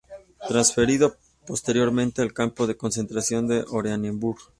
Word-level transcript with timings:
Transferido 0.47 1.15
posteriormente 1.45 2.23
al 2.23 2.33
campo 2.33 2.65
de 2.65 2.75
concentración 2.75 3.47
de 3.47 3.63
Oranienburg. 3.69 4.39